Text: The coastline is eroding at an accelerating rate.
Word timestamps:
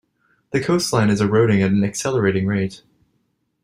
The 0.49 0.63
coastline 0.63 1.11
is 1.11 1.21
eroding 1.21 1.61
at 1.61 1.69
an 1.69 1.83
accelerating 1.83 2.47
rate. 2.47 2.81